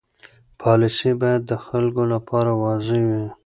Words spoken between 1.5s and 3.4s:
خلکو لپاره واضح وي.